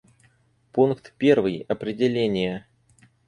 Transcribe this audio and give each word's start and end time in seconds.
Пункт 0.71 1.13
первый: 1.19 1.63
определения. 1.69 2.65